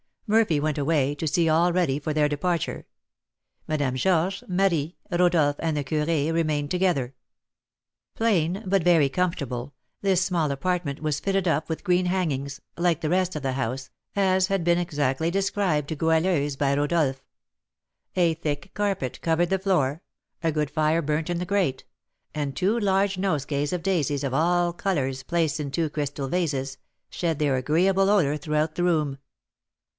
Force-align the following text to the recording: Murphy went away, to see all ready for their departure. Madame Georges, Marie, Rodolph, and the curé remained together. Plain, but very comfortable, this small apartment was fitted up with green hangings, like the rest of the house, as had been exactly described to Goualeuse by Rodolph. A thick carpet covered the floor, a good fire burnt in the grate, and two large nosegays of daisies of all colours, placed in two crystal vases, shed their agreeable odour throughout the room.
Murphy 0.25 0.61
went 0.61 0.77
away, 0.77 1.13
to 1.13 1.27
see 1.27 1.47
all 1.49 1.73
ready 1.73 1.99
for 1.99 2.13
their 2.13 2.29
departure. 2.29 2.87
Madame 3.67 3.95
Georges, 3.97 4.43
Marie, 4.47 4.95
Rodolph, 5.11 5.57
and 5.59 5.75
the 5.75 5.83
curé 5.83 6.33
remained 6.33 6.71
together. 6.71 7.13
Plain, 8.15 8.63
but 8.65 8.81
very 8.81 9.09
comfortable, 9.09 9.73
this 10.01 10.23
small 10.23 10.49
apartment 10.49 11.01
was 11.01 11.19
fitted 11.19 11.49
up 11.49 11.67
with 11.67 11.83
green 11.83 12.05
hangings, 12.05 12.61
like 12.77 13.01
the 13.01 13.09
rest 13.09 13.35
of 13.35 13.43
the 13.43 13.51
house, 13.51 13.89
as 14.15 14.47
had 14.47 14.63
been 14.63 14.77
exactly 14.79 15.29
described 15.29 15.89
to 15.89 15.95
Goualeuse 15.97 16.55
by 16.55 16.73
Rodolph. 16.73 17.23
A 18.15 18.33
thick 18.35 18.71
carpet 18.73 19.19
covered 19.21 19.49
the 19.49 19.59
floor, 19.59 20.01
a 20.41 20.51
good 20.51 20.71
fire 20.71 21.01
burnt 21.01 21.29
in 21.29 21.39
the 21.39 21.45
grate, 21.45 21.83
and 22.33 22.55
two 22.55 22.79
large 22.79 23.17
nosegays 23.17 23.73
of 23.73 23.83
daisies 23.83 24.23
of 24.23 24.33
all 24.33 24.71
colours, 24.73 25.21
placed 25.23 25.59
in 25.59 25.69
two 25.71 25.89
crystal 25.89 26.29
vases, 26.29 26.77
shed 27.09 27.37
their 27.37 27.57
agreeable 27.57 28.09
odour 28.09 28.37
throughout 28.37 28.73
the 28.75 28.83
room. 28.83 29.17